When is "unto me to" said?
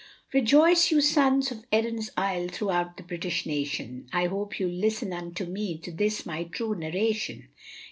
5.13-5.91